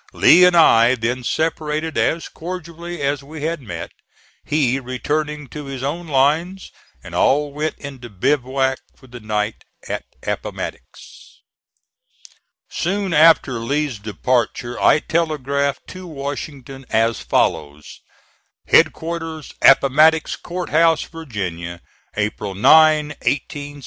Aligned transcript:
Lee 0.13 0.45
and 0.45 0.55
I 0.55 0.95
then 0.95 1.23
separated 1.23 1.95
as 1.95 2.27
cordially 2.27 3.03
as 3.03 3.21
we 3.23 3.43
had 3.43 3.61
met, 3.61 3.91
he 4.43 4.79
returning 4.79 5.47
to 5.49 5.65
his 5.65 5.83
own 5.83 6.07
lines, 6.07 6.71
and 7.03 7.13
all 7.13 7.53
went 7.53 7.75
into 7.77 8.09
bivouac 8.09 8.79
for 8.95 9.05
the 9.05 9.19
night 9.19 9.63
at 9.87 10.05
Appomattox. 10.23 11.41
Soon 12.67 13.13
after 13.13 13.59
Lee's 13.59 13.99
departure 13.99 14.79
I 14.81 14.97
telegraphed 15.01 15.85
to 15.89 16.07
Washington 16.07 16.83
as 16.89 17.19
follows: 17.19 17.99
HEADQUARTERS 18.69 19.53
APPOMATTOX 19.61 20.31
C. 20.31 20.77
H., 20.77 21.09
VA., 21.11 21.79
April 22.15 22.55
9th, 22.55 23.13
1865, 23.21 23.73
4. 23.75 23.79